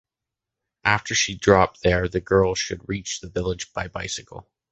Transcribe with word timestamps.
After 0.83 1.13
she 1.13 1.35
drop 1.35 1.81
there, 1.81 2.07
the 2.07 2.19
girl 2.21 2.55
should 2.55 2.89
reach 2.89 3.19
the 3.19 3.29
village 3.29 3.71
by 3.71 3.87
bicycle. 3.87 4.49